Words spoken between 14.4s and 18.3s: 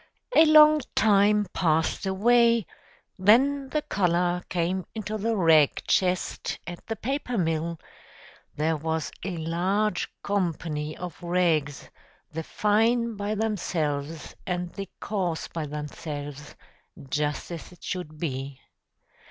and the coarse by themselves, just as it should